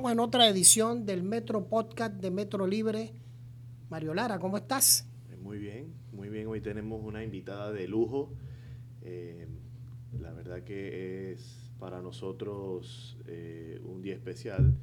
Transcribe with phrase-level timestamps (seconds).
[0.00, 3.12] Estamos en otra edición del Metro Podcast de Metro Libre.
[3.90, 5.06] Mario Lara, ¿cómo estás?
[5.42, 6.46] Muy bien, muy bien.
[6.46, 8.32] Hoy tenemos una invitada de lujo.
[9.02, 9.46] Eh,
[10.18, 14.74] la verdad que es para nosotros eh, un día especial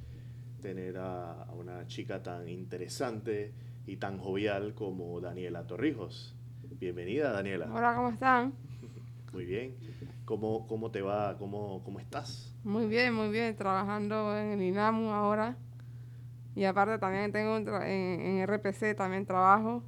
[0.61, 3.53] tener a, a, una chica tan interesante
[3.87, 6.35] y tan jovial como Daniela Torrijos.
[6.79, 7.73] Bienvenida, Daniela.
[7.73, 8.53] Hola, ¿cómo están?
[9.33, 9.77] Muy bien.
[10.27, 11.37] ¿Cómo, cómo te va?
[11.37, 12.53] ¿Cómo, ¿Cómo estás?
[12.65, 13.55] Muy bien, muy bien.
[13.55, 15.55] Trabajando en el INAMU ahora.
[16.53, 19.83] Y aparte también tengo en, en, RPC también trabajo.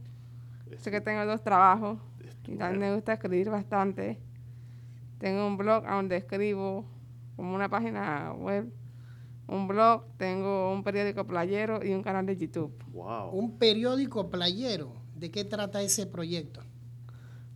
[0.78, 2.00] Sé que tengo dos trabajos.
[2.48, 4.18] Y también me gusta escribir bastante.
[5.18, 6.86] Tengo un blog donde escribo
[7.36, 8.72] como una página web.
[9.46, 12.82] Un blog, tengo un periódico playero y un canal de YouTube.
[12.94, 13.32] Wow.
[13.32, 14.94] Un periódico playero.
[15.18, 16.62] ¿De qué trata ese proyecto?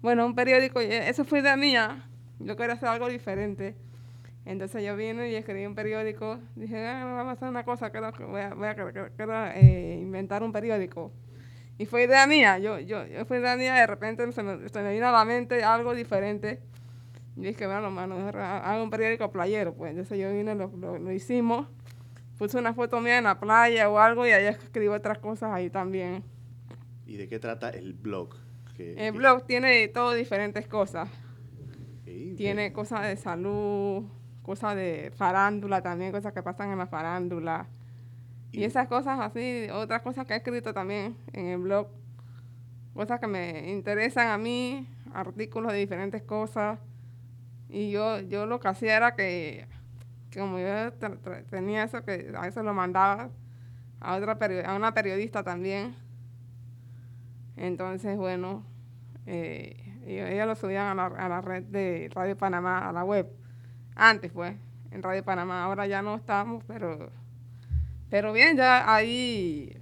[0.01, 2.09] Bueno, un periódico, eso fue idea mía
[2.43, 3.75] yo quería hacer algo diferente.
[4.45, 6.39] Entonces yo vine y escribí un periódico.
[6.55, 10.51] Dije, ah, vamos a hacer una cosa, quiero, voy a, voy a eh, inventar un
[10.51, 11.11] periódico.
[11.77, 14.81] Y fue idea mía, yo, yo, yo fue idea mía, de repente se me, se
[14.81, 16.61] me vino a la mente algo diferente.
[17.35, 19.73] Y dije, bueno, mano, hago un periódico playero.
[19.73, 21.67] Pues entonces yo vine, lo, lo, hicimos.
[22.37, 25.69] Puse una foto mía en la playa o algo y ahí escribí otras cosas ahí
[25.69, 26.23] también.
[27.05, 28.35] ¿Y de qué trata el blog?
[28.77, 31.07] el blog tiene todo diferentes cosas.
[32.05, 34.03] Tiene cosas de salud,
[34.41, 37.67] cosas de farándula también, cosas que pasan en la farándula.
[38.51, 41.87] Y, esas cosas así, otras cosas que he escrito también en el blog,
[42.93, 46.77] cosas que me interesan a mí, artículos de diferentes cosas.
[47.69, 49.65] Y yo, yo lo que hacía era que,
[50.35, 50.93] como yo
[51.49, 53.31] tenía eso, que a veces lo mandaba
[53.99, 55.95] a, otra a una periodista también.
[57.55, 58.63] Entonces, bueno,
[59.25, 63.27] eh, y ellos lo subían a la, red de Radio Panamá, a la web.
[63.95, 64.57] Antes fue,
[64.91, 65.63] en Radio Panamá.
[65.63, 67.11] Ahora ya no estamos, pero,
[68.09, 69.77] pero bien, ya ahí,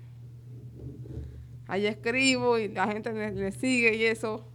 [1.67, 4.47] ahí escribo y la gente le, sigue y eso.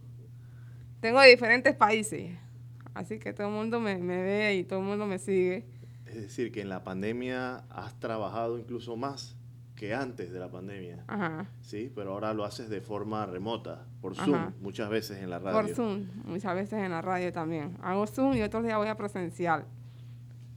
[0.99, 2.31] Tengo de diferentes países,
[2.93, 5.65] así que todo el mundo me, me ve y todo el mundo me sigue.
[6.05, 9.35] Es decir, que en la pandemia has trabajado incluso más
[9.77, 11.05] que antes de la pandemia.
[11.07, 11.45] Ajá.
[11.61, 15.61] Sí, pero ahora lo haces de forma remota, por Zoom, muchas veces en la radio.
[15.61, 17.77] Por Zoom, muchas veces en la radio también.
[17.81, 19.65] Hago Zoom y otros días voy a presencial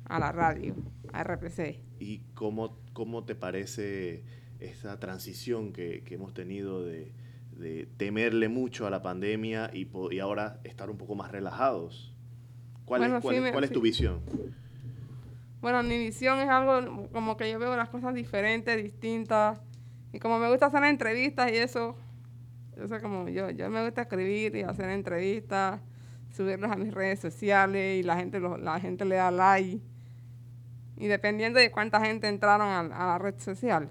[0.06, 0.74] a la radio,
[1.12, 1.80] a RPC.
[2.00, 4.24] ¿Y cómo, cómo te parece
[4.58, 7.12] esa transición que, que hemos tenido de,
[7.52, 12.14] de, temerle mucho a la pandemia y, y, ahora estar un poco más relajados?
[12.86, 14.22] ¿Cuál, es, cuál, cuál es tu visión?
[15.60, 19.60] Bueno, mi visión es algo como que yo veo las cosas diferentes, distintas.
[20.12, 21.96] Y como me gusta hacer entrevistas y eso,
[22.88, 25.80] sé como yo, yo me gusta escribir y hacer entrevistas,
[26.30, 29.82] subirlas a mis redes sociales y la gente, la gente le da like.
[30.96, 33.90] Y dependiendo de cuánta gente entraron a, la red social,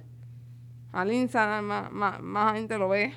[0.91, 3.13] al Instagram más, más, gente lo ve,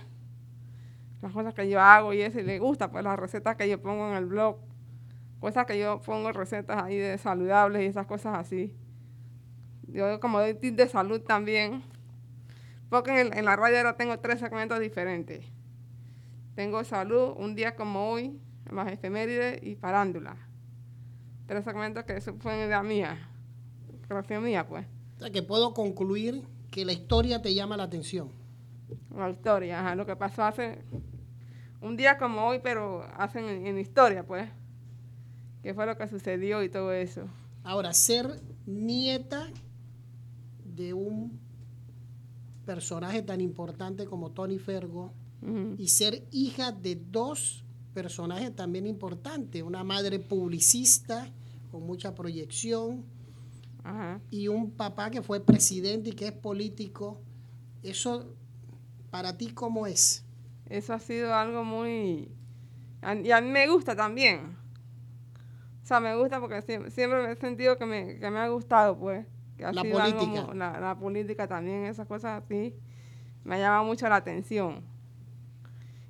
[1.22, 3.80] las cosas que yo hago y eso, y le gusta, pues las recetas que yo
[3.80, 4.58] pongo en el blog
[5.42, 8.72] cosas que yo pongo recetas ahí de saludables y esas cosas así.
[9.88, 11.82] Yo como doy tips de salud también,
[12.88, 15.44] porque en, la radio ahora tengo tres segmentos diferentes.
[16.54, 20.36] Tengo salud, un día como hoy, más efemérides y parándula.
[21.46, 23.28] Tres segmentos que fue la mía,
[24.06, 24.86] creación mía, pues.
[25.16, 28.30] O sea, que puedo concluir que la historia te llama la atención.
[29.12, 30.84] La historia, ajá, lo que pasó hace
[31.80, 34.48] un día como hoy, pero hacen en historia, pues
[35.62, 37.28] qué fue lo que sucedió y todo eso.
[37.64, 39.48] Ahora, ser nieta
[40.64, 41.38] de un
[42.64, 45.12] personaje tan importante como Tony Fergo
[45.76, 47.64] y ser hija de dos
[47.94, 51.28] personajes también importantes, una madre publicista
[51.70, 53.04] con mucha proyección
[54.30, 57.20] y un papá que fue presidente y que es político,
[57.82, 58.36] eso
[59.10, 60.24] para ti cómo es?
[60.66, 62.30] Eso ha sido algo muy...
[63.24, 64.56] Y a mí me gusta también,
[65.92, 69.26] sea, me gusta porque siempre, he sentido que me, que me ha gustado, pues.
[69.56, 70.54] Que la política.
[70.54, 72.74] la, política también, esas cosas así,
[73.44, 74.82] me llama mucho la atención.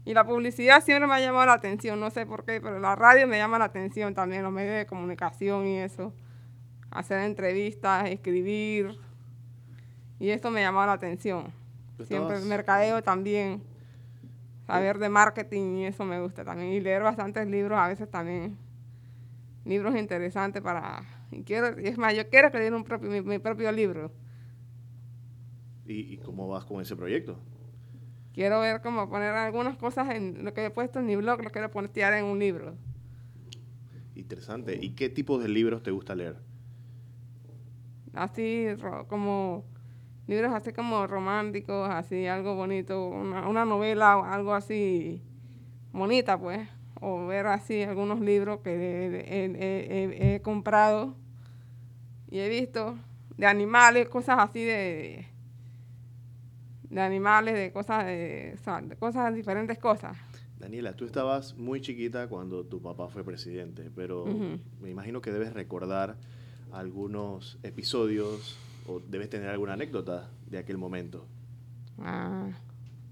[0.05, 2.97] Y la publicidad siempre me ha llamado la atención, no sé por qué, pero la
[2.97, 6.13] radio me llama la atención también, los medios de comunicación y eso.
[6.91, 8.99] Hacer entrevistas, escribir.
[10.19, 11.53] Y esto me llamaba la atención.
[12.05, 13.63] Siempre el mercadeo también.
[14.67, 16.73] Saber de marketing y eso me gusta también.
[16.73, 18.57] Y leer bastantes libros a veces también
[19.65, 21.03] libros interesantes para...
[21.31, 24.13] Y quiero, es más, yo quiero escribir un propio, mi, propio libro.
[25.87, 27.39] ¿Y, cómo vas con ese proyecto?
[28.33, 31.51] Quiero ver cómo poner algunas cosas en lo que he puesto en mi blog, lo
[31.51, 32.77] quiero poner en un libro.
[34.15, 34.79] Interesante.
[34.81, 36.37] ¿Y qué tipo de libros te gusta leer?
[38.15, 38.67] así
[39.09, 39.65] como
[40.27, 45.23] libros así como románticos, así algo bonito, una, una novela o algo así
[45.93, 46.69] bonita, pues,
[47.03, 51.17] o ver así algunos libros que he, comprado
[52.31, 52.97] y he visto
[53.37, 55.27] de animales, cosas así de,
[56.89, 58.57] de animales, de cosas, de,
[59.01, 60.17] cosas, diferentes cosas.
[60.61, 64.25] Daniela, tú estabas muy chiquita cuando tu papá fue presidente, pero
[64.81, 66.17] me imagino que debes recordar
[66.71, 68.57] algunos episodios
[68.87, 71.27] o debes tener alguna anécdota de aquel momento.
[71.99, 72.51] Ah,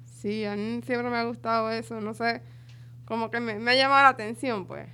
[0.05, 2.41] sí, a mí siempre me ha gustado eso, no sé,
[3.11, 4.89] como que me, me ha llamado la atención, pues.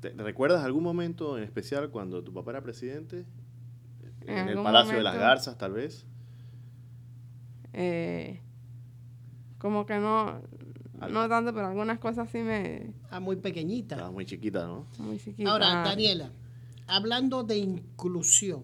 [0.00, 3.26] ¿Te recuerdas algún momento en especial cuando tu papá era presidente?
[4.20, 6.06] En, el Palacio de las Garzas, tal vez.
[7.72, 8.40] Eh,
[9.58, 10.40] como que no,
[11.10, 12.92] no tanto, pero algunas cosas sí me...
[13.10, 13.96] Ah, muy pequeñita.
[13.96, 14.86] Estaba muy chiquita, ¿no?
[14.98, 15.50] Muy chiquita.
[15.50, 16.30] Ahora, Daniela,
[16.86, 18.62] hablando de inclusión,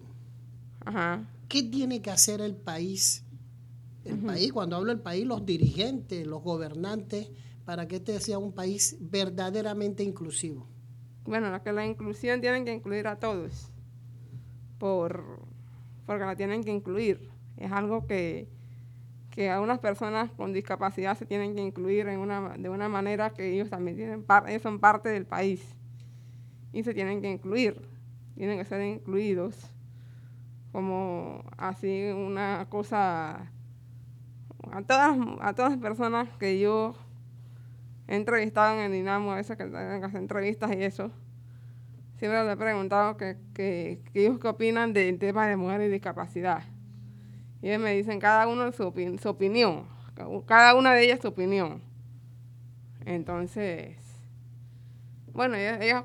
[1.49, 3.25] ¿qué tiene que hacer el país?
[4.05, 7.27] El país, cuando hablo del país, los dirigentes, los gobernantes,
[7.65, 10.67] para que este sea un país verdaderamente inclusivo.
[11.25, 13.71] Bueno, que la inclusión tienen que incluir a todos,
[14.77, 15.41] por,
[16.05, 17.31] porque la tienen que incluir.
[17.57, 18.47] Es algo que,
[19.31, 23.53] que a personas con discapacidad se tienen que incluir en una, de una manera que
[23.53, 25.75] ellos también tienen ellos son parte del país
[26.71, 27.81] y se tienen que incluir,
[28.35, 29.55] tienen que ser incluidos
[30.71, 33.49] como así una cosa
[34.71, 36.95] a todas a todas las personas que yo
[38.07, 41.11] he entrevistado en el Dinamo a veces que hacer entrevistas y eso
[42.17, 45.91] siempre les he preguntado que, que, que ellos qué opinan del tema de mujeres y
[45.91, 46.63] discapacidad
[47.65, 49.87] y ellos me dicen cada uno su, su opinión,
[50.45, 51.81] cada una de ellas su opinión.
[53.05, 53.97] Entonces,
[55.33, 56.03] bueno, ellos,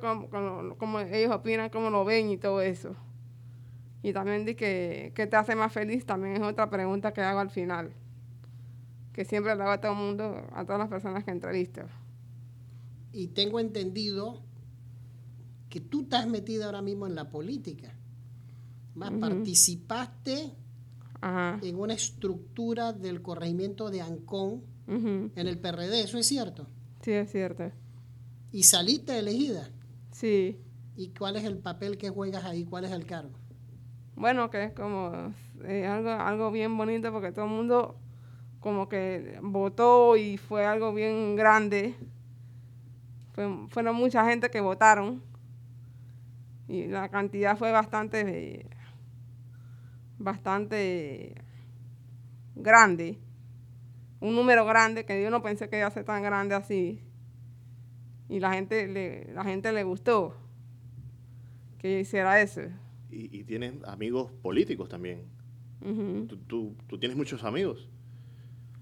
[0.79, 2.97] como, ellos opinan, cómo lo ven y todo eso.
[4.03, 7.41] Y también di que qué te hace más feliz, también es otra pregunta que hago
[7.41, 7.93] al final.
[9.13, 11.83] Que siempre hago a todo el mundo, a todas las personas que entrevisto.
[13.13, 14.43] Y tengo entendido
[15.69, 17.95] que tú estás metida ahora mismo en la política.
[18.95, 20.53] Más participaste
[21.23, 26.67] en una estructura del corregimiento de Ancón en el PRD, ¿eso es cierto?
[27.03, 27.71] Sí, es cierto.
[28.53, 29.71] ¿Y saliste elegida?
[30.11, 30.59] Sí.
[30.97, 32.65] ¿Y cuál es el papel que juegas ahí?
[32.65, 33.31] ¿Cuál es el cargo?
[34.17, 35.33] Bueno, que es como
[35.65, 37.97] eh, algo, algo bien bonito porque todo el mundo
[38.61, 41.95] como que votó y fue algo bien grande.
[43.71, 45.23] fueron mucha gente que votaron
[46.69, 48.67] y la cantidad fue bastante
[50.19, 51.35] bastante
[52.55, 53.19] grande,
[54.21, 57.01] un número grande que yo no pensé que iba a ser tan grande así.
[58.29, 60.37] Y la gente le, la gente le gustó
[61.79, 62.61] que yo hiciera eso.
[63.11, 65.25] Y, tienes amigos políticos también.
[66.47, 67.89] ¿Tú, tú, tienes muchos amigos.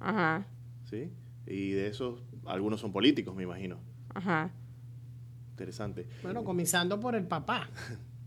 [0.00, 0.46] Ajá.
[0.84, 1.10] ¿Sí?
[1.46, 3.78] Y de esos, algunos son políticos, me imagino.
[4.14, 4.50] Ajá.
[5.50, 6.06] Interesante.
[6.22, 7.68] Bueno, comenzando por el papá.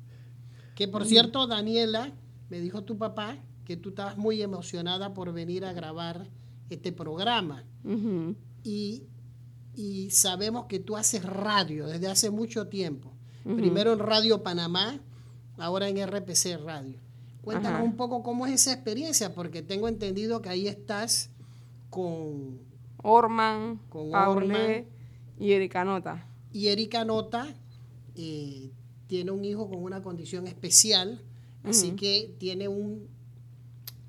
[0.76, 2.12] que por cierto, Daniela
[2.50, 6.28] me dijo tu papá que tú estabas muy emocionada por venir a grabar
[6.70, 7.64] este programa.
[8.64, 9.04] y,
[10.10, 13.14] sabemos que tú haces radio desde hace mucho tiempo.
[13.44, 15.00] Primero en Radio Panamá,
[15.58, 17.00] ahora en RPC Radio.
[17.42, 21.32] Cuéntanos un poco cómo es esa experiencia, porque tengo entendido que ahí estás
[21.92, 22.60] con
[23.04, 24.88] Orman, con Orman
[25.40, 26.28] y Erika Nota.
[26.52, 27.54] Y Erika Nota
[28.16, 28.72] eh,
[29.06, 31.24] tiene un hijo con una condición especial
[31.64, 33.08] Así que tiene un,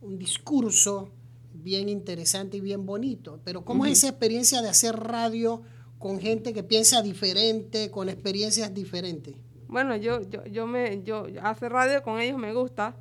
[0.01, 1.11] un, discurso
[1.53, 3.41] bien interesante y bien bonito.
[3.45, 5.62] Pero ¿cómo es esa experiencia de hacer radio
[5.99, 9.37] con gente que piensa diferente, con experiencias diferentes?
[9.69, 12.97] Bueno, yo, yo, yo me, yo hacer radio con ellos me gusta,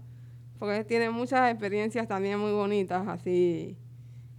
[0.59, 3.77] porque tienen muchas experiencias también muy bonitas, así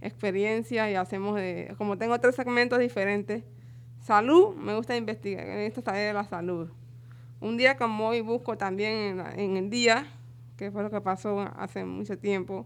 [0.03, 3.43] experiencias y hacemos de, como tengo tres segmentos diferentes,
[4.01, 6.69] salud, me gusta investigar, me gusta saber de la salud
[7.43, 10.07] un día como hoy busco también en, el día,
[10.55, 12.65] que fue lo que pasó hace mucho tiempo.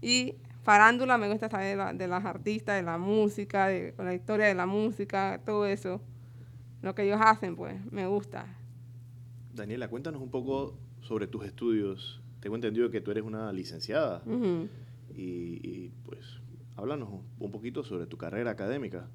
[0.00, 4.54] Y farándula me gusta saber de, las artistas, de la música, de la historia de
[4.54, 6.00] la música, todo eso.
[6.80, 8.46] Lo que ellos hacen, pues, me gusta.
[9.52, 12.22] Daniela, cuéntanos un poco sobre tus estudios.
[12.40, 14.22] Tengo entendido que tú eres una licenciada.
[15.14, 16.40] y, pues,
[16.78, 19.08] háblanos un poquito sobre tu carrera académica.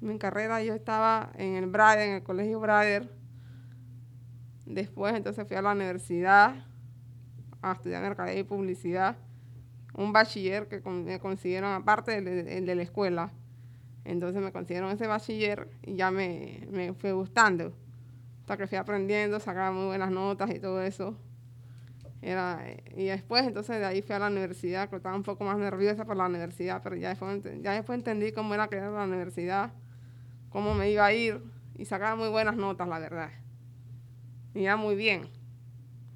[0.00, 3.08] Mi carrera, yo estaba en el Brader, en el Colegio Brader,
[4.66, 6.54] Después entonces fui a la universidad
[7.60, 9.16] a estudiar mercadeo y publicidad.
[9.94, 13.30] Un bachiller que me consiguieron aparte del de, la escuela.
[14.04, 17.72] Entonces me consiguieron ese bachiller y ya me, me fue gustando.
[18.40, 21.16] Hasta que fui aprendiendo, sacaba muy buenas notas y todo eso.
[22.24, 22.64] Era,
[22.96, 26.06] y después, entonces de ahí fui a la universidad, que estaba un poco más nerviosa
[26.06, 29.72] por la universidad, pero ya después, ya después entendí cómo era que era la universidad,
[30.50, 31.42] cómo me iba a ir,
[31.76, 33.30] y sacaba muy buenas notas, la verdad.
[34.54, 35.28] Iba muy bien.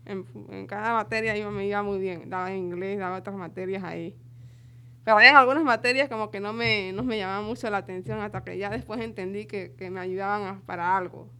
[0.07, 2.31] En, en cada materia iba, me iba muy bien.
[2.31, 4.17] Daba inglés, daba otras materias ahí.
[5.05, 8.45] Pero había algunas materias como que no me, no me llamaban mucho la atención hasta
[8.45, 11.31] que ya después entendí que, que me ayudaban a- para algo.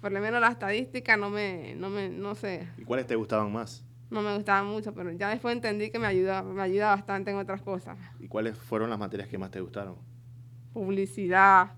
[0.00, 3.52] Por lo menos la estadística no me, no me, no sé, ¿Y cuáles te gustaban
[3.52, 3.84] más?
[4.08, 7.38] no me gustaba mucho, pero ya después entendí que me ayuda, me ayuda bastante en
[7.38, 7.98] otras cosas.
[8.20, 9.96] ¿Y cuáles fueron las materias que más te gustaron?
[10.72, 11.72] Publicidad,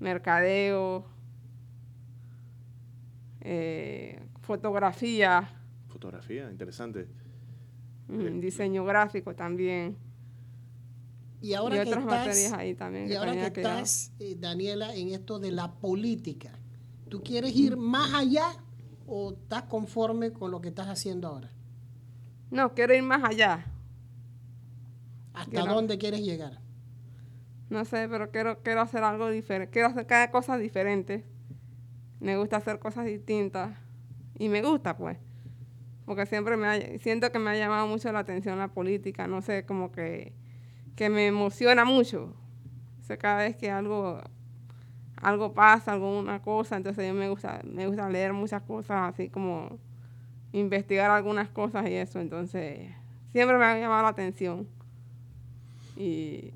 [0.00, 1.06] mercadeo,
[3.40, 5.48] eh, fotografía,
[5.88, 7.06] Fotografía, interesante.
[8.08, 9.96] mm, diseño gráfico también.
[11.40, 13.04] Y ahora y que otras materias estás, ahí también.
[13.04, 16.58] y que ahora que estás eh, Daniela, en esto de la política,
[17.08, 18.46] ¿tú quieres ir más allá
[19.06, 21.50] o estás conforme con lo que estás haciendo ahora?
[22.50, 23.64] No, quiero ir más allá.
[25.32, 26.60] ¿Hasta Quiero- dónde quieres llegar?
[27.70, 29.72] No sé, pero quiero, quiero hacer algo diferente.
[29.72, 31.24] Quiero hacer cada cosa diferente.
[32.20, 33.76] Me gusta hacer cosas distintas.
[34.38, 35.18] Y me gusta, pues.
[36.06, 39.26] Porque siempre me ha- siento que me ha llamado mucho la atención la política.
[39.26, 40.34] No sé, como que,
[40.94, 42.34] que me emociona mucho.
[43.00, 44.20] O sea, cada vez que algo,
[45.24, 49.78] algo pasa, alguna cosa, entonces me gusta, me gusta leer muchas cosas, así como
[50.52, 52.20] investigar algunas cosas y eso.
[52.20, 52.90] Entonces,
[53.32, 54.68] siempre me ha llamado la atención.
[55.96, 56.52] Y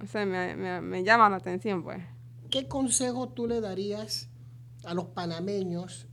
[0.00, 2.02] no sé, me, me, me llama la atención, pues.
[2.50, 4.30] ¿Qué consejo tú le darías
[4.84, 6.06] a los panameños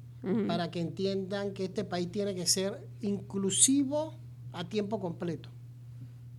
[0.48, 4.16] para que entiendan que este país tiene que ser inclusivo
[4.54, 5.50] a tiempo completo?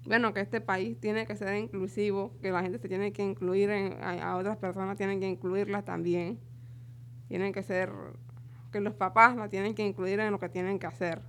[0.06, 3.70] Bueno, que este país tiene que ser inclusivo, que la gente se tiene que incluir,
[3.70, 6.38] en, a, a otras personas tienen que incluirlas también.
[7.28, 7.90] Tienen que ser,
[8.70, 11.22] que los papás la tienen que incluir en lo que tienen que hacer.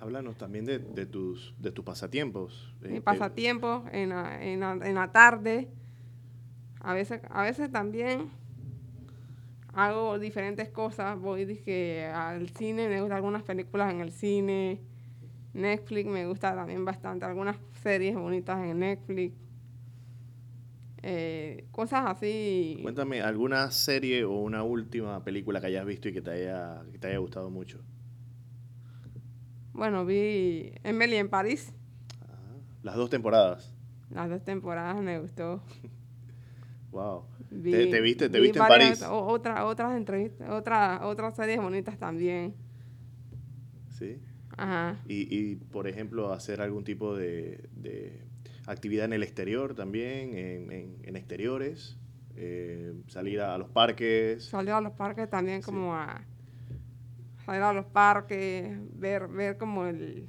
[0.00, 2.74] Háblanos también de, de tus, de tus pasatiempos.
[2.82, 5.68] Eh, Mi pasatiempo en la, en, la, en la tarde,
[6.80, 8.28] a veces, a veces también
[9.72, 11.18] hago diferentes cosas.
[11.18, 14.80] Voy dizque, al cine, me gustan algunas películas en el cine.
[15.54, 19.34] Netflix me gusta también bastante, algunas series bonitas en Netflix.
[21.04, 22.78] Eh, cosas así.
[22.82, 26.98] Cuéntame alguna serie o una última película que hayas visto y que te haya, que
[26.98, 27.80] te haya gustado mucho.
[29.72, 31.72] Bueno, vi Emily en París.
[32.20, 33.74] Ah, las dos temporadas.
[34.10, 35.62] Las dos temporadas me gustó.
[36.92, 37.24] Wow.
[37.50, 39.02] Vi- ¿Te, te viste, te vi viste en París?
[39.10, 42.54] otra- otras entrevistas, otras otras series bonitas también.
[43.98, 44.20] Sí.
[44.56, 44.98] Ajá.
[45.08, 48.22] Y, y, por ejemplo, hacer algún tipo de, de
[48.66, 51.96] actividad en el exterior también, en, en- en exteriores,
[52.36, 54.44] eh, salir a, los parques.
[54.44, 55.66] Salir a los parques también Sí.
[55.66, 56.22] como a
[57.44, 60.28] salir a los parques, ver ver como el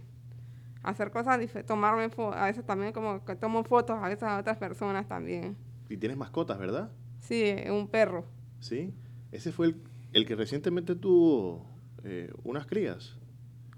[0.81, 5.07] hacer cosas tomarme a veces también como que tomo fotos a veces a otras personas
[5.07, 5.55] también.
[5.89, 6.91] Y tienes mascotas, ¿verdad?
[7.21, 8.25] Sí, un perro.
[8.59, 8.93] Sí.
[9.31, 9.75] Ese fue el,
[10.11, 11.65] el que recientemente tuvo
[12.03, 13.17] eh, unas crías,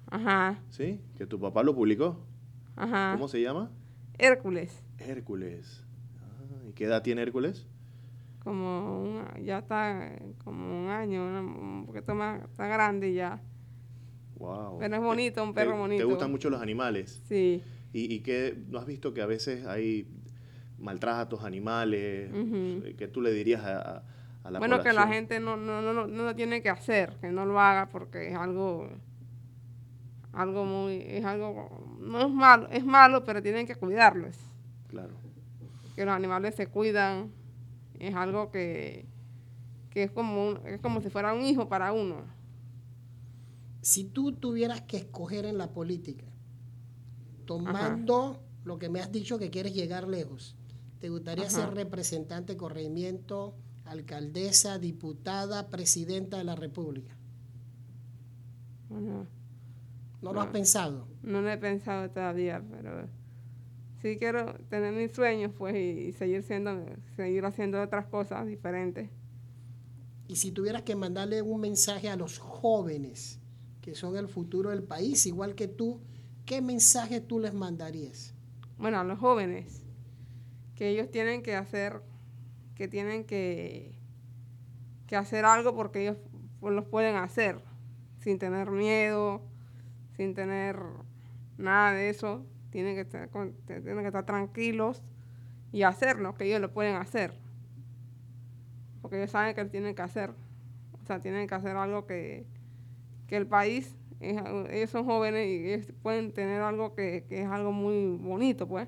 [0.09, 0.59] Ajá.
[0.69, 1.01] ¿sí?
[1.17, 2.25] Que tu papá lo publicó.
[2.75, 3.13] Ajá.
[3.13, 3.71] ¿Cómo se llama?
[4.17, 4.83] Hércules.
[4.97, 5.83] Hércules.
[6.19, 7.67] Ah, ¿Y qué edad tiene Hércules?
[8.43, 10.11] Como un- ya está
[10.43, 13.41] como un año, un poquito más, está grande ya.
[14.37, 14.77] Wow.
[14.79, 16.01] Pero es bonito, un perro ¿Te, bonito.
[16.01, 17.21] ¿Te gustan mucho los animales?
[17.27, 17.63] Sí.
[17.93, 20.07] ¿Y, y qué, no has visto que a veces hay
[20.77, 22.31] maltratos, animales?
[22.33, 22.83] Ujú.
[22.97, 24.03] ¿Qué tú le dirías a,
[24.43, 25.13] a- la bueno, que la población?
[25.13, 28.35] gente no, no, no, no lo tiene que hacer, que no lo haga porque es
[28.35, 28.89] algo,
[30.35, 34.35] algo muy, es algo, no es malo, es malo, pero tienen que cuidarlos.
[34.89, 35.13] Claro.
[35.95, 37.31] Que los animales se cuidan,
[37.99, 39.05] es algo que,
[39.89, 42.23] que es como un- es como si fuera un hijo para uno.
[43.81, 46.25] Si tú tuvieras que escoger en la política,
[47.45, 50.55] tomando lo que me has dicho que quieres llegar lejos,
[50.99, 51.53] ¿te gustaría Ajá.
[51.67, 57.15] ser representante de corregimiento, alcaldesa, diputada, presidenta de la República?
[58.89, 59.27] Bueno,
[60.21, 60.51] ¿No lo has Ah.
[60.51, 61.07] pensado?
[61.23, 63.07] no lo he pensado todavía, pero
[64.01, 69.09] sí quiero tener mis sueños pues y, y seguir siendo, seguir haciendo otras cosas diferentes.
[70.27, 73.39] Y si tuvieras que mandarle un mensaje a los jóvenes,
[73.81, 76.01] que son el futuro del país, igual que tú,
[76.45, 78.33] ¿qué mensaje tú les mandarías?
[78.77, 79.83] bueno, a los jóvenes,
[80.75, 82.01] que ellos tienen que hacer,
[82.75, 83.93] que tienen que,
[85.07, 86.17] que hacer algo porque ellos
[86.59, 87.61] pues, lo pueden hacer,
[88.19, 89.41] sin tener miedo,
[90.17, 90.77] sin tener
[91.57, 95.01] nada de eso, tienen que estar, con- tienen que estar tranquilos
[95.71, 97.33] y hacerlo, que ellos lo pueden hacer,
[99.01, 100.31] porque ellos saben que tienen que hacer,
[101.01, 102.45] o sea, tienen que hacer algo que,
[103.27, 108.67] que el país ellos son jóvenes y pueden tener algo que, es algo muy bonito,
[108.67, 108.87] pues.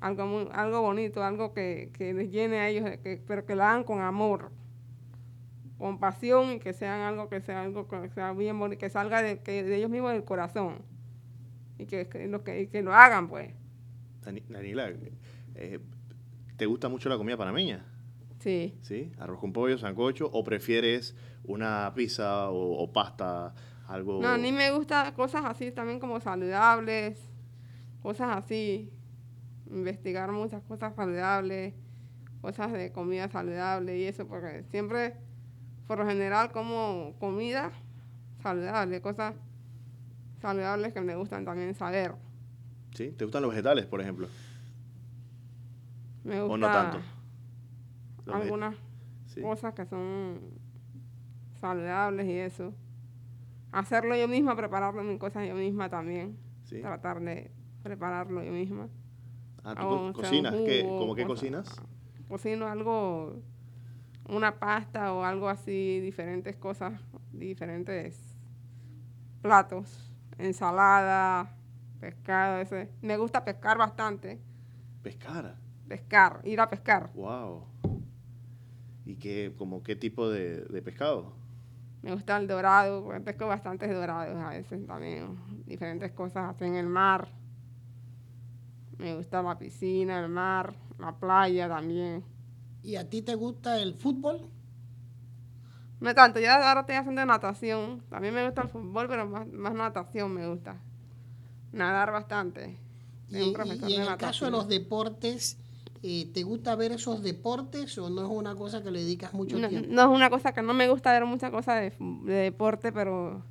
[0.00, 2.88] Algo, muy, algo bonito, algo que, les llene a ellos,
[3.26, 4.52] pero que lo hagan con amor,
[5.78, 9.22] con pasión y que sean algo que sea algo que sea bien bonito, que salga
[9.22, 10.82] de, de ellos mismos del corazón
[11.78, 13.54] y que, lo, que, que lo hagan, pues.
[14.24, 14.92] Daniela,
[15.54, 15.78] eh,
[16.56, 17.84] ¿te gusta mucho la comida panameña?
[18.40, 18.78] Sí.
[18.82, 19.12] ¿Sí?
[19.18, 20.28] ¿Arroz con pollo, sancocho?
[20.32, 23.54] ¿O prefieres una pizza o, pasta,
[23.86, 24.20] algo...?
[24.20, 27.18] No, a mí me gusta cosas así también como saludables,
[28.02, 28.92] cosas así.
[29.70, 31.74] Investigar muchas cosas saludables,
[32.40, 35.14] cosas de comida saludable y eso, porque siempre,
[35.88, 37.72] por lo general, como comida
[38.42, 39.34] saludable, cosas
[40.40, 42.14] saludables que me gustan también saber.
[42.94, 43.10] ¿Sí?
[43.10, 44.28] ¿Te gustan los vegetales, por ejemplo?
[46.22, 46.98] Me gusta ¿O no tanto?
[48.32, 48.76] algunas
[49.40, 50.40] cosas que son
[51.60, 52.74] saludables y eso.
[53.72, 56.38] Hacerlo yo misma, prepararlo mis cosas yo misma también.
[56.68, 57.50] Tratar de
[57.82, 58.88] prepararlo yo misma.
[59.64, 60.54] Ah, ¿tú cocinas?
[60.54, 61.80] ¿Qué, ¿Cómo qué cocinas?
[62.28, 63.42] Cocino algo,
[64.28, 67.00] una pasta o algo así, diferentes cosas,
[67.32, 68.36] diferentes
[69.40, 71.56] platos, ensalada,
[72.00, 72.90] pescado, ese.
[73.02, 74.38] Me gusta pescar bastante.
[75.02, 75.56] ¿Pescar?
[75.88, 77.10] Pescar, ir a pescar.
[77.14, 77.64] Wow.
[79.06, 81.32] ¿Y qué, como qué tipo de, pescado?
[82.02, 85.38] Me gusta el dorado, porque pesco bastantes dorados a veces también.
[85.64, 87.28] Diferentes cosas en el mar.
[88.98, 92.22] Me gusta la piscina, el mar, la playa también.
[92.82, 94.48] ¿Y a ti te gusta el fútbol?
[96.00, 98.02] No tanto, yo ahora estoy haciendo natación.
[98.08, 100.80] También me gusta el fútbol, pero más, más natación me gusta.
[101.72, 102.78] Nadar bastante.
[103.28, 105.58] Y, y en el caso de los deportes,
[106.02, 109.56] eh, ¿te gusta ver esos deportes o no es una cosa que le dedicas mucho
[109.68, 109.88] tiempo?
[109.90, 113.44] No es una cosa que no me gusta ver muchas cosas de, deporte, pero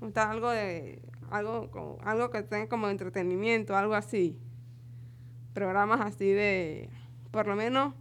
[0.00, 4.38] me gusta algo de algo algo que tenga como entretenimiento, algo así.
[5.52, 6.90] Programas así de
[7.32, 7.94] por lo menos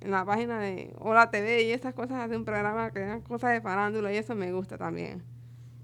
[0.00, 3.52] en la página de Hola TV y esas cosas hace un programa que dan cosas
[3.52, 5.22] de farándula y eso me gusta también.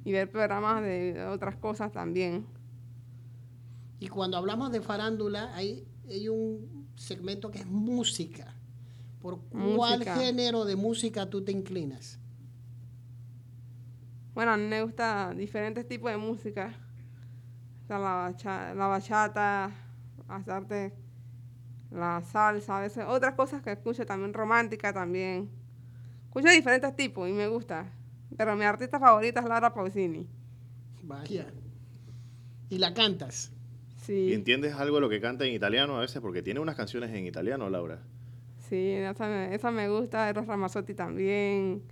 [0.04, 2.46] Y ver programas de otras cosas también.
[4.00, 8.54] Y cuando hablamos de farándula, hay hay un segmento que es música.
[9.20, 12.18] ¿Por cuál género de música tú te inclinas?
[14.34, 16.74] Bueno, a mí me gusta diferentes tipos de música.
[17.88, 19.70] la, bachata, la bachata,
[21.94, 25.48] la salsa, a veces otras cosas que escucho también, romántica también.
[26.26, 27.86] Escucho diferentes tipos y me gusta.
[28.36, 30.26] Pero mi artista favorita es Laura Pausini.
[31.02, 31.46] Vaya.
[32.68, 33.52] ¿Y la cantas?
[34.08, 36.20] ¿Y entiendes algo de lo que canta en italiano a veces?
[36.20, 38.00] Porque tiene unas canciones en italiano, Laura.
[38.68, 41.82] Sí, esa me, esa me gusta, Eros Ramazzotti también.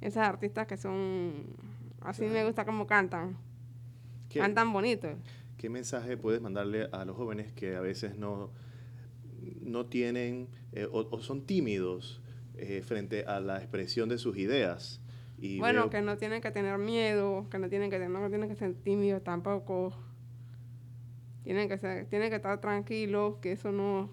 [0.00, 1.32] Esas artistas que son...
[2.00, 3.36] Así me gusta cómo cantan.
[4.32, 5.08] cantan bonito.
[5.58, 8.50] ¿Qué mensaje puedes mandarle a los jóvenes que a veces no,
[9.62, 12.22] no tienen eh, o, son tímidos
[12.56, 15.00] eh, frente a la expresión de sus ideas?
[15.38, 18.56] Y bueno, que no tienen que tener miedo, que no tienen que, no tienen que
[18.56, 19.92] ser tímidos tampoco
[21.46, 24.10] tienen que ser, tienen que estar tranquilos, que eso no,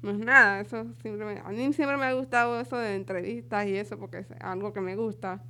[0.00, 3.76] no es nada, eso simplemente, a mí siempre me ha gustado eso de entrevistas y
[3.76, 5.42] eso porque es algo que me gusta.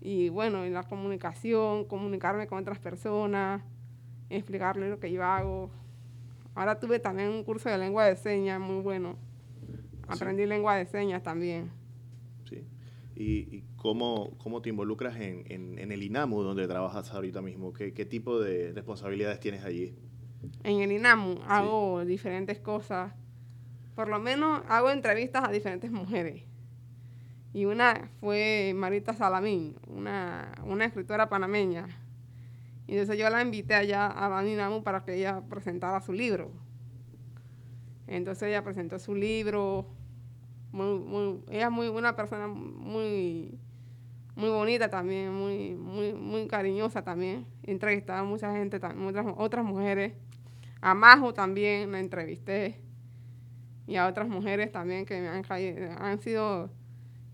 [0.00, 3.64] Y bueno, y la comunicación, comunicarme con otras personas,
[4.30, 5.72] explicarles lo que yo hago.
[6.56, 9.16] Ahora tuve también un curso de lengua de señas muy bueno.
[10.08, 11.70] Aprendí lengua de señas también.
[12.48, 12.64] Sí.
[13.14, 17.74] ¿Y, cómo, cómo, te involucras en, en, el INAMU donde trabajas ahorita mismo?
[17.74, 19.94] ¿Qué, ¿Qué, tipo de responsabilidades tienes allí?
[20.64, 23.12] En el INAMU hago diferentes cosas.
[23.94, 26.42] Por lo menos hago entrevistas a diferentes mujeres.
[27.52, 31.86] Y una fue Marita Salamín, una, una escritora panameña.
[32.86, 36.52] Y entonces yo la invité allá a la INAMU para que ella presentara su libro.
[38.06, 39.86] Entonces ella presentó su libro,
[40.72, 43.58] muy, ella es muy una persona muy
[44.36, 47.46] muy bonita también, muy muy muy cariñosa también.
[47.64, 50.12] Entrevistaba a mucha gente, otras, otras mujeres.
[50.80, 52.80] A Majo también la entrevisté.
[53.86, 55.44] Y a otras mujeres también que me han,
[55.98, 56.70] han sido...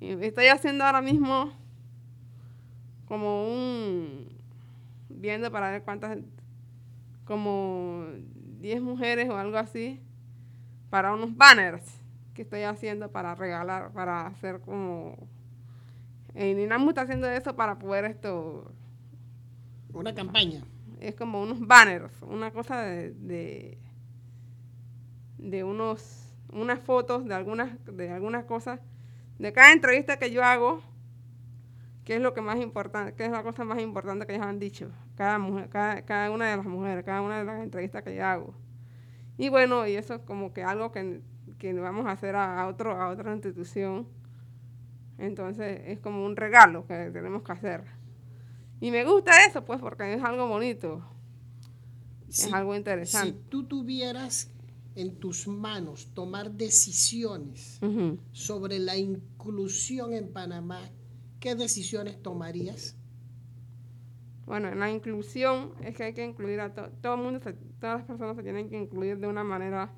[0.01, 1.53] Estoy haciendo ahora mismo
[3.07, 4.42] como un...
[5.17, 6.19] Viendo para ver cuántas...
[7.25, 8.07] Como
[8.61, 10.01] 10 mujeres o algo así.
[10.91, 12.03] Para unos banners
[12.35, 15.17] que estoy haciendo para regalar, para hacer como...
[16.35, 18.73] En Inamu está haciendo eso para poder esto...
[19.93, 20.63] Una campaña.
[21.01, 23.77] Es como unos banners, una cosa de,
[25.39, 28.81] de, unos, unas fotos de algunas, de algunas cosas,
[29.39, 30.81] de cada entrevista que yo hago,
[32.05, 34.59] qué es lo que más importante, qué es la cosa más importante que ellos han
[34.59, 38.15] dicho, cada mujer, cada, cada una de las mujeres, cada una de las entrevistas que
[38.15, 38.55] yo hago.
[39.39, 41.21] Y bueno, y eso es como que algo que,
[41.59, 44.07] que vamos a hacer a, otro, a otra institución.
[45.19, 47.85] Entonces es como un regalo que tenemos que hacer.
[48.81, 51.05] Y me gusta eso, pues, porque es algo bonito.
[52.29, 53.31] es algo interesante.
[53.31, 54.51] Si tú tuvieras
[54.97, 57.81] en tus manos tomar decisiones
[58.33, 60.91] sobre la inclusión en Panamá,
[61.43, 62.97] ¿qué decisiones tomarías?
[64.47, 67.41] Bueno, en la inclusión es que hay que incluir a todo el mundo,
[67.81, 69.93] todas las personas se tienen que incluir de una manera,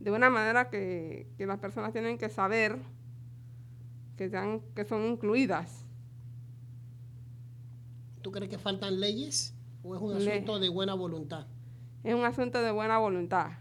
[0.00, 2.78] de una manera que, las personas tienen que saber
[4.16, 5.84] que, sean, que son incluidas.
[8.22, 11.46] ¿Tú crees que faltan leyes o es un asunto de buena voluntad?
[12.02, 13.52] Es un asunto de buena voluntad.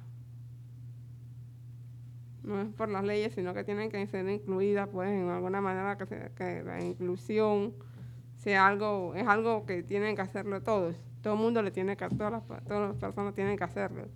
[2.44, 5.98] No es por las leyes, sino que tienen que ser incluidas, pues, en alguna manera
[5.98, 7.74] que, que la inclusión
[8.44, 10.96] sea algo, es algo que tienen que hacerlo todos.
[11.22, 14.08] Todo el mundo le tiene que, todas las, todas las personas tienen que hacerlo.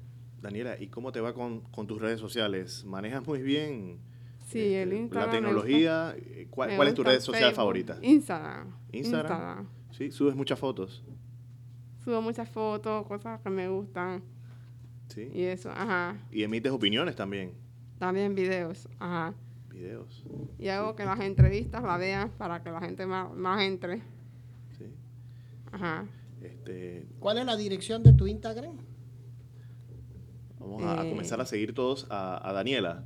[0.42, 2.84] Daniela, ¿y cómo te va con, tus redes sociales?
[2.86, 4.00] ¿Manejas muy bien
[4.46, 6.16] sí, el este, Instagram la tecnología?
[6.50, 7.98] ¿Cuál, es tu red social favorita?
[8.02, 8.76] Instagram.
[8.92, 9.68] Instagram.
[9.92, 11.04] Sí, subes muchas fotos.
[12.04, 14.24] Subo muchas fotos, cosas que me gustan.
[15.08, 15.30] Sí.
[15.34, 16.18] Y eso, ajá.
[16.32, 17.54] Y emites opiniones también.
[17.98, 19.34] También videos, ajá.
[19.70, 20.24] Videos.
[20.60, 24.02] Y hago que las entrevistas la vean para que la gente más, más entre.
[24.78, 24.86] Sí.
[25.72, 26.06] Ajá.
[26.42, 28.78] Este, ¿Cuál es la dirección de tu Instagram?
[30.60, 31.48] Vamos a, comenzar a eh.
[31.48, 33.06] seguir todos a, Daniela.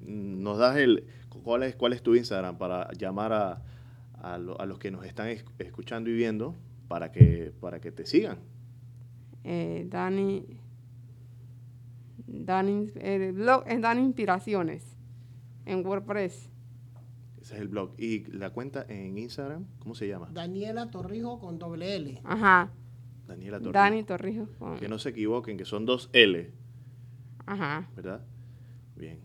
[0.00, 1.06] Nos das el
[1.42, 3.62] cuál es cuál es tu Instagram para llamar a,
[4.14, 6.54] a, los que nos están escuchando y viendo
[6.88, 8.38] para que para que te sigan.
[9.44, 10.46] Eh, Dani,
[12.32, 14.96] Dani, el blog es Dani Inspiraciones
[15.66, 16.50] en WordPress.
[17.40, 17.94] Ese es el blog.
[17.98, 19.66] ¿Y la cuenta en Instagram?
[19.80, 20.28] ¿Cómo se llama?
[20.32, 22.20] Daniela Torrijo con doble L.
[22.24, 22.70] Ajá.
[23.26, 23.72] Daniela Torrijo.
[23.72, 24.48] Dani Torrijo.
[24.78, 26.52] Que no se equivoquen, que son dos L.
[27.46, 27.88] Ajá.
[27.96, 28.24] ¿Verdad?
[28.96, 29.18] Bien.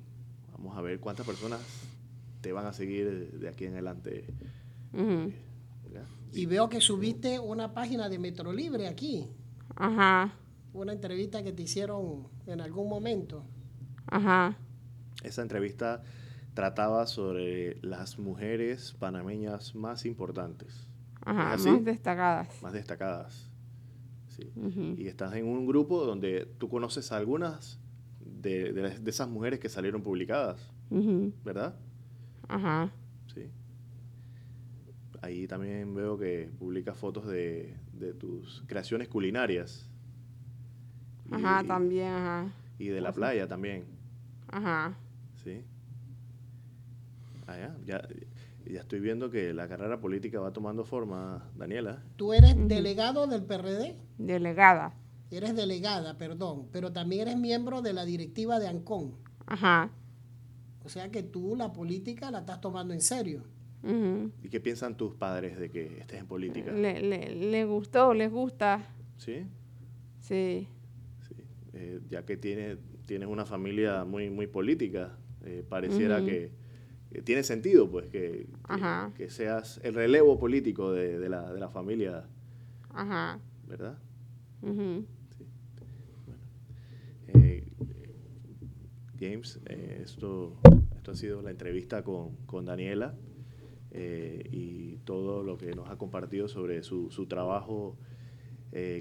[0.52, 1.60] Vamos a ver cuántas personas
[2.42, 4.26] te van a seguir de aquí en adelante.
[6.32, 9.28] Y veo que subiste una página de Metro Libre aquí.
[9.76, 10.34] Ajá.
[10.76, 13.46] Una entrevista que te hicieron en algún momento.
[14.08, 14.58] Ajá.
[15.24, 16.04] Esa entrevista
[16.54, 20.90] trataba sobre las mujeres panameñas más importantes.
[21.22, 22.62] Ajá, más destacadas.
[22.62, 23.50] Más destacadas.
[24.28, 24.52] Sí.
[24.98, 27.80] Y estás en un grupo donde tú conoces a algunas
[28.20, 31.76] de, de, esas mujeres que salieron publicadas, ¿verdad?
[32.50, 32.92] Ajá.
[33.34, 33.50] Sí.
[35.22, 39.90] Ahí también veo que publicas fotos de, de tus creaciones culinarias.
[41.32, 42.52] Ajá, también, ajá.
[42.78, 43.86] Y de la playa también.
[44.48, 44.98] Ajá.
[45.44, 45.64] Sí.
[47.48, 47.76] Ah, ya,
[48.66, 52.04] ya, estoy viendo que la carrera política va tomando forma, Daniela.
[52.16, 53.96] ¿Tú eres delegado del PRD?
[54.18, 54.96] Delegada.
[55.32, 59.16] Eres delegada, perdón, pero también eres miembro de la directiva de ANCON.
[59.46, 59.90] Ajá.
[60.84, 63.44] O sea que tú la política la estás tomando en serio.
[64.42, 66.72] ¿Y qué piensan tus padres de que estés en política?
[66.72, 68.84] Le, le, gustó, les gusta.
[69.18, 69.46] ¿Sí?
[70.20, 70.68] Sí.
[71.78, 76.54] Eh, ya que tiene, tienes una familia muy, muy política, eh, pareciera que
[77.26, 78.48] tiene sentido, pues, que,
[79.18, 82.28] que, seas el relevo político de, de, la, de la, familia.
[82.94, 83.40] Ajá.
[83.68, 83.98] ¿Verdad?
[84.62, 85.46] sí.
[86.26, 86.42] bueno.
[87.28, 87.68] Eh,
[89.20, 89.60] James,
[90.02, 90.56] esto,
[90.96, 93.16] esto ha sido la entrevista con, con Daniela
[93.92, 97.98] y todo lo que nos ha compartido sobre su, su trabajo.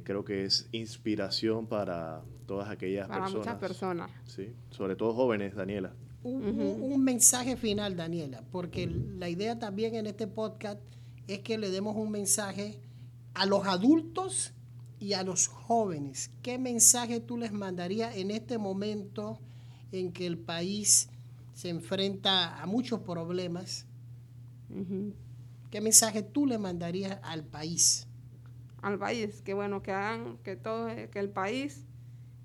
[0.05, 3.31] Creo que es inspiración para todas aquellas personas.
[3.31, 4.11] Para muchas personas.
[4.25, 5.93] Sí, sobre todo jóvenes, Daniela
[6.25, 10.81] un, mensaje final, Daniela, porque la idea también en este podcast
[11.27, 12.81] es que le demos un mensaje
[13.35, 14.53] a los adultos
[14.99, 16.31] y a los jóvenes.
[16.43, 19.39] ¿Qué mensaje tú les mandarías en este momento
[19.93, 21.09] en que el país
[21.53, 23.87] se enfrenta a muchos problemas?
[25.71, 28.07] ¿Qué mensaje tú le mandarías al país?
[28.85, 31.87] Al país, que bueno, que hagan, que todo, que el país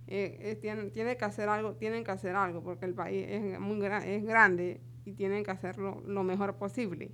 [0.08, 3.60] eh, eh, tienen, tiene que hacer algo, tienen que hacer algo, porque el país es
[3.60, 7.12] muy es grande y tienen que hacerlo lo mejor posible.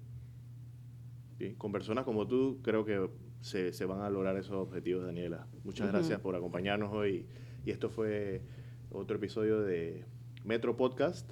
[1.58, 3.10] con personas como tú creo que
[3.42, 5.48] se, se van a lograr esos objetivos, Daniela.
[5.64, 7.26] Muchas gracias por acompañarnos hoy.
[7.66, 8.44] Y esto fue
[8.92, 10.06] otro episodio de
[10.44, 11.32] Metro Podcast.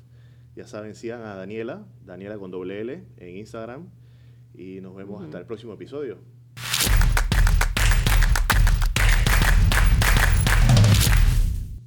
[0.56, 3.88] Ya saben, sigan a Daniela, Daniela con doble L en Instagram.
[4.56, 6.33] Y nos vemos hasta el próximo episodio.